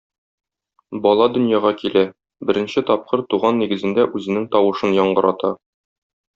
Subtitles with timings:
[1.03, 2.03] Бала дөньяга килә,
[2.51, 5.57] беренче тапкыр туган нигезендә үзенең тавышын яңгырата.